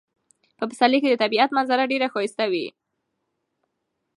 [0.57, 2.67] په پسرلي کې د طبیعت منظره ډیره ښایسته وي.